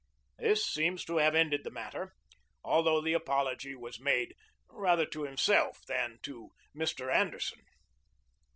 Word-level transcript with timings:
This 0.39 0.65
seems 0.65 1.05
to 1.05 1.17
have 1.17 1.35
ended 1.35 1.63
the 1.63 1.69
matter 1.69 2.15
although 2.63 3.01
the 3.01 3.13
apology 3.13 3.75
was 3.75 3.99
made 3.99 4.33
rather 4.67 5.05
to 5.05 5.25
himself 5.25 5.85
than 5.85 6.17
to 6.23 6.49
Mr. 6.75 7.13
Anderson. 7.13 7.61